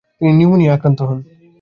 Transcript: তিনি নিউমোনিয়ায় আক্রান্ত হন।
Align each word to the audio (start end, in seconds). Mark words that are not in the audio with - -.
তিনি 0.17 0.31
নিউমোনিয়ায় 0.39 0.75
আক্রান্ত 0.75 0.99
হন। 1.07 1.19